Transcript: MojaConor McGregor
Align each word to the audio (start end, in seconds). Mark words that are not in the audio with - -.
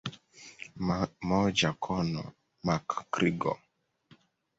MojaConor 1.27 2.25
McGregor 2.65 3.57